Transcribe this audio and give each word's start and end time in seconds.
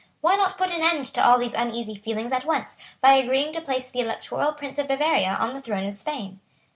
Why 0.19 0.35
not 0.35 0.57
put 0.57 0.71
an 0.73 0.81
end 0.81 1.05
to 1.13 1.23
all 1.23 1.37
these 1.37 1.53
uneasy 1.53 1.93
feelings 1.93 2.33
at 2.33 2.43
once, 2.43 2.75
by 3.01 3.13
agreeing 3.13 3.53
to 3.53 3.61
place 3.61 3.91
the 3.91 3.99
Electoral 3.99 4.51
Prince 4.53 4.79
of 4.79 4.87
Bavaria 4.87 5.37
on 5.39 5.53
the 5.53 5.61
throne 5.61 5.85
of 5.85 5.93
Spain?" 5.93 6.39